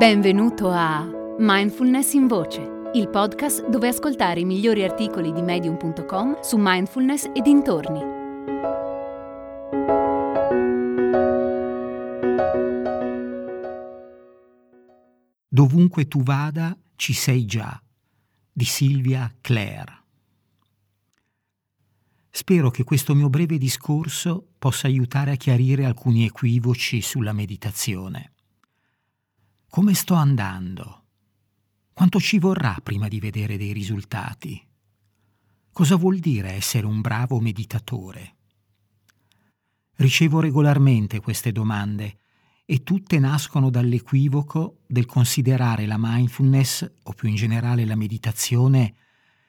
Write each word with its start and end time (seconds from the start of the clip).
Benvenuto 0.00 0.70
a 0.70 1.06
Mindfulness 1.38 2.14
in 2.14 2.26
Voce, 2.26 2.90
il 2.94 3.10
podcast 3.10 3.68
dove 3.68 3.88
ascoltare 3.88 4.40
i 4.40 4.46
migliori 4.46 4.82
articoli 4.82 5.30
di 5.30 5.42
medium.com 5.42 6.40
su 6.40 6.56
mindfulness 6.58 7.24
e 7.34 7.42
dintorni. 7.42 8.00
Dovunque 15.46 16.08
tu 16.08 16.22
vada, 16.22 16.74
ci 16.96 17.12
sei 17.12 17.44
già, 17.44 17.78
di 18.50 18.64
Silvia 18.64 19.30
Clare. 19.42 20.04
Spero 22.30 22.70
che 22.70 22.84
questo 22.84 23.14
mio 23.14 23.28
breve 23.28 23.58
discorso 23.58 24.46
possa 24.58 24.86
aiutare 24.86 25.32
a 25.32 25.36
chiarire 25.36 25.84
alcuni 25.84 26.24
equivoci 26.24 27.02
sulla 27.02 27.34
meditazione. 27.34 28.32
Come 29.70 29.94
sto 29.94 30.14
andando? 30.14 31.04
Quanto 31.92 32.18
ci 32.18 32.40
vorrà 32.40 32.76
prima 32.82 33.06
di 33.06 33.20
vedere 33.20 33.56
dei 33.56 33.72
risultati? 33.72 34.60
Cosa 35.70 35.94
vuol 35.94 36.18
dire 36.18 36.50
essere 36.54 36.86
un 36.86 37.00
bravo 37.00 37.38
meditatore? 37.38 38.34
Ricevo 39.94 40.40
regolarmente 40.40 41.20
queste 41.20 41.52
domande 41.52 42.18
e 42.64 42.82
tutte 42.82 43.20
nascono 43.20 43.70
dall'equivoco 43.70 44.80
del 44.88 45.06
considerare 45.06 45.86
la 45.86 45.98
mindfulness 45.98 46.90
o 47.04 47.12
più 47.12 47.28
in 47.28 47.36
generale 47.36 47.84
la 47.84 47.94
meditazione 47.94 48.96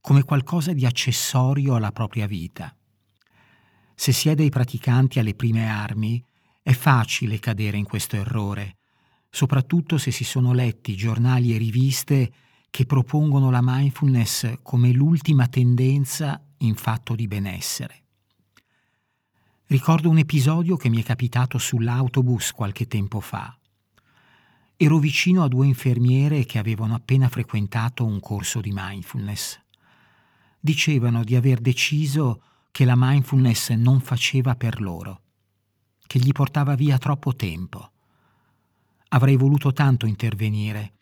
come 0.00 0.22
qualcosa 0.22 0.72
di 0.72 0.86
accessorio 0.86 1.74
alla 1.74 1.90
propria 1.90 2.28
vita. 2.28 2.72
Se 3.96 4.12
si 4.12 4.28
è 4.28 4.36
dei 4.36 4.50
praticanti 4.50 5.18
alle 5.18 5.34
prime 5.34 5.68
armi, 5.68 6.24
è 6.62 6.72
facile 6.72 7.40
cadere 7.40 7.78
in 7.78 7.84
questo 7.84 8.14
errore 8.14 8.76
soprattutto 9.34 9.98
se 9.98 10.12
si 10.12 10.22
sono 10.22 10.52
letti 10.52 10.94
giornali 10.94 11.52
e 11.52 11.58
riviste 11.58 12.32
che 12.70 12.86
propongono 12.86 13.50
la 13.50 13.58
mindfulness 13.60 14.60
come 14.62 14.92
l'ultima 14.92 15.48
tendenza 15.48 16.40
in 16.58 16.76
fatto 16.76 17.16
di 17.16 17.26
benessere. 17.26 18.02
Ricordo 19.66 20.08
un 20.08 20.18
episodio 20.18 20.76
che 20.76 20.88
mi 20.88 21.00
è 21.00 21.02
capitato 21.02 21.58
sull'autobus 21.58 22.52
qualche 22.52 22.86
tempo 22.86 23.18
fa. 23.18 23.58
Ero 24.76 24.98
vicino 24.98 25.42
a 25.42 25.48
due 25.48 25.66
infermiere 25.66 26.44
che 26.44 26.58
avevano 26.58 26.94
appena 26.94 27.28
frequentato 27.28 28.04
un 28.04 28.20
corso 28.20 28.60
di 28.60 28.70
mindfulness. 28.72 29.60
Dicevano 30.60 31.24
di 31.24 31.34
aver 31.34 31.58
deciso 31.58 32.40
che 32.70 32.84
la 32.84 32.94
mindfulness 32.96 33.70
non 33.70 34.00
faceva 34.00 34.54
per 34.54 34.80
loro, 34.80 35.22
che 36.06 36.20
gli 36.20 36.30
portava 36.30 36.76
via 36.76 36.98
troppo 36.98 37.34
tempo 37.34 37.88
Avrei 39.14 39.36
voluto 39.36 39.72
tanto 39.72 40.06
intervenire 40.06 40.94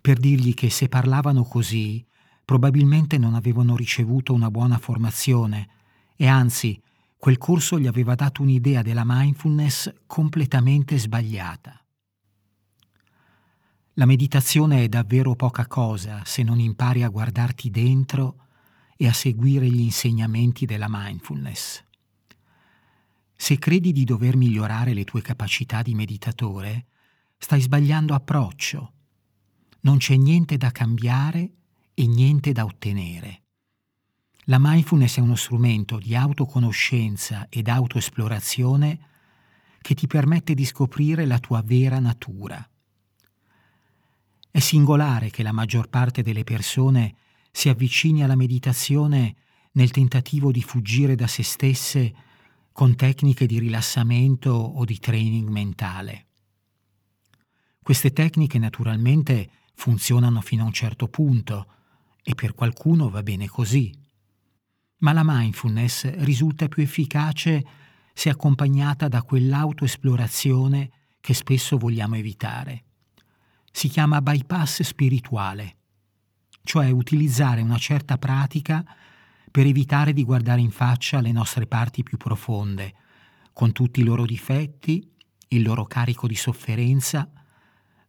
per 0.00 0.20
dirgli 0.20 0.54
che 0.54 0.70
se 0.70 0.88
parlavano 0.88 1.42
così 1.42 2.06
probabilmente 2.44 3.18
non 3.18 3.34
avevano 3.34 3.74
ricevuto 3.74 4.32
una 4.32 4.48
buona 4.48 4.78
formazione 4.78 5.68
e 6.14 6.28
anzi 6.28 6.80
quel 7.16 7.36
corso 7.36 7.80
gli 7.80 7.88
aveva 7.88 8.14
dato 8.14 8.42
un'idea 8.42 8.82
della 8.82 9.02
mindfulness 9.04 9.92
completamente 10.06 10.98
sbagliata. 10.98 11.84
La 13.94 14.06
meditazione 14.06 14.84
è 14.84 14.88
davvero 14.88 15.34
poca 15.34 15.66
cosa 15.66 16.22
se 16.24 16.44
non 16.44 16.60
impari 16.60 17.02
a 17.02 17.08
guardarti 17.08 17.70
dentro 17.70 18.46
e 18.96 19.08
a 19.08 19.12
seguire 19.12 19.66
gli 19.66 19.80
insegnamenti 19.80 20.64
della 20.64 20.86
mindfulness. 20.88 21.82
Se 23.34 23.58
credi 23.58 23.90
di 23.90 24.04
dover 24.04 24.36
migliorare 24.36 24.94
le 24.94 25.02
tue 25.02 25.22
capacità 25.22 25.82
di 25.82 25.96
meditatore, 25.96 26.86
stai 27.38 27.60
sbagliando 27.60 28.14
approccio. 28.14 28.92
Non 29.80 29.98
c'è 29.98 30.16
niente 30.16 30.56
da 30.56 30.70
cambiare 30.70 31.52
e 31.94 32.06
niente 32.06 32.52
da 32.52 32.64
ottenere. 32.64 33.42
La 34.44 34.58
mindfulness 34.58 35.18
è 35.18 35.20
uno 35.20 35.36
strumento 35.36 35.98
di 35.98 36.14
autoconoscenza 36.14 37.46
ed 37.48 37.68
autoesplorazione 37.68 38.98
che 39.80 39.94
ti 39.94 40.06
permette 40.06 40.54
di 40.54 40.64
scoprire 40.64 41.26
la 41.26 41.38
tua 41.38 41.62
vera 41.62 41.98
natura. 41.98 42.68
È 44.50 44.58
singolare 44.58 45.30
che 45.30 45.42
la 45.42 45.52
maggior 45.52 45.88
parte 45.88 46.22
delle 46.22 46.44
persone 46.44 47.14
si 47.52 47.68
avvicini 47.68 48.24
alla 48.24 48.36
meditazione 48.36 49.36
nel 49.72 49.90
tentativo 49.90 50.50
di 50.50 50.62
fuggire 50.62 51.14
da 51.14 51.26
se 51.26 51.42
stesse 51.42 52.14
con 52.72 52.96
tecniche 52.96 53.46
di 53.46 53.58
rilassamento 53.58 54.50
o 54.50 54.84
di 54.84 54.98
training 54.98 55.48
mentale. 55.48 56.27
Queste 57.88 58.12
tecniche 58.12 58.58
naturalmente 58.58 59.48
funzionano 59.72 60.42
fino 60.42 60.62
a 60.62 60.66
un 60.66 60.74
certo 60.74 61.08
punto 61.08 61.66
e 62.22 62.34
per 62.34 62.52
qualcuno 62.52 63.08
va 63.08 63.22
bene 63.22 63.48
così. 63.48 63.90
Ma 64.98 65.14
la 65.14 65.22
mindfulness 65.24 66.06
risulta 66.16 66.68
più 66.68 66.82
efficace 66.82 67.64
se 68.12 68.28
accompagnata 68.28 69.08
da 69.08 69.22
quell'autoesplorazione 69.22 70.90
che 71.18 71.32
spesso 71.32 71.78
vogliamo 71.78 72.16
evitare. 72.16 72.84
Si 73.72 73.88
chiama 73.88 74.20
bypass 74.20 74.82
spirituale, 74.82 75.76
cioè 76.64 76.90
utilizzare 76.90 77.62
una 77.62 77.78
certa 77.78 78.18
pratica 78.18 78.84
per 79.50 79.64
evitare 79.64 80.12
di 80.12 80.24
guardare 80.24 80.60
in 80.60 80.72
faccia 80.72 81.22
le 81.22 81.32
nostre 81.32 81.66
parti 81.66 82.02
più 82.02 82.18
profonde, 82.18 82.94
con 83.54 83.72
tutti 83.72 84.00
i 84.00 84.04
loro 84.04 84.26
difetti, 84.26 85.10
il 85.48 85.62
loro 85.62 85.86
carico 85.86 86.26
di 86.26 86.36
sofferenza 86.36 87.32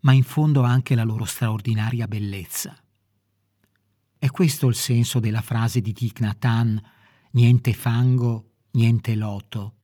ma 0.00 0.12
in 0.12 0.22
fondo 0.22 0.62
anche 0.62 0.94
la 0.94 1.04
loro 1.04 1.24
straordinaria 1.24 2.06
bellezza. 2.06 2.76
È 4.18 4.30
questo 4.30 4.66
il 4.66 4.74
senso 4.74 5.20
della 5.20 5.42
frase 5.42 5.80
di 5.80 5.92
Thich 5.92 6.20
Nhat 6.20 6.82
niente 7.32 7.72
fango, 7.72 8.50
niente 8.72 9.14
loto. 9.14 9.74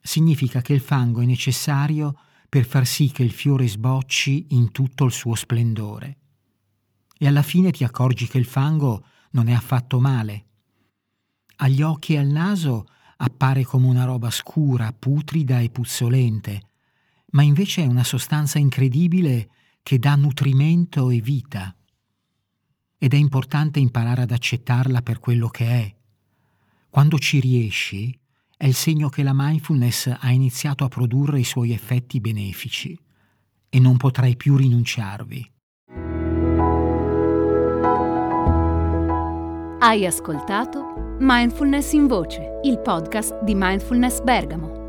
Significa 0.00 0.60
che 0.60 0.72
il 0.72 0.80
fango 0.80 1.20
è 1.20 1.24
necessario 1.24 2.18
per 2.48 2.64
far 2.64 2.86
sì 2.86 3.10
che 3.10 3.22
il 3.22 3.32
fiore 3.32 3.68
sbocci 3.68 4.46
in 4.50 4.72
tutto 4.72 5.04
il 5.04 5.12
suo 5.12 5.34
splendore. 5.34 6.16
E 7.18 7.26
alla 7.26 7.42
fine 7.42 7.70
ti 7.70 7.84
accorgi 7.84 8.26
che 8.26 8.38
il 8.38 8.46
fango 8.46 9.04
non 9.32 9.48
è 9.48 9.52
affatto 9.52 10.00
male. 10.00 10.46
Agli 11.56 11.82
occhi 11.82 12.14
e 12.14 12.18
al 12.18 12.28
naso 12.28 12.86
appare 13.16 13.64
come 13.64 13.86
una 13.86 14.04
roba 14.04 14.30
scura, 14.30 14.92
putrida 14.92 15.60
e 15.60 15.68
puzzolente, 15.68 16.67
ma 17.30 17.42
invece 17.42 17.82
è 17.82 17.86
una 17.86 18.04
sostanza 18.04 18.58
incredibile 18.58 19.50
che 19.82 19.98
dà 19.98 20.14
nutrimento 20.14 21.10
e 21.10 21.20
vita. 21.20 21.74
Ed 22.96 23.12
è 23.12 23.16
importante 23.16 23.78
imparare 23.78 24.22
ad 24.22 24.30
accettarla 24.30 25.02
per 25.02 25.18
quello 25.18 25.48
che 25.48 25.66
è. 25.66 25.94
Quando 26.88 27.18
ci 27.18 27.38
riesci, 27.40 28.18
è 28.56 28.66
il 28.66 28.74
segno 28.74 29.08
che 29.08 29.22
la 29.22 29.32
mindfulness 29.34 30.12
ha 30.18 30.30
iniziato 30.30 30.84
a 30.84 30.88
produrre 30.88 31.38
i 31.38 31.44
suoi 31.44 31.72
effetti 31.72 32.20
benefici 32.20 32.98
e 33.68 33.78
non 33.78 33.96
potrai 33.96 34.36
più 34.36 34.56
rinunciarvi. 34.56 35.52
Hai 39.80 40.04
ascoltato 40.04 41.16
Mindfulness 41.20 41.92
in 41.92 42.08
Voce, 42.08 42.60
il 42.64 42.80
podcast 42.80 43.42
di 43.44 43.54
Mindfulness 43.54 44.20
Bergamo 44.22 44.77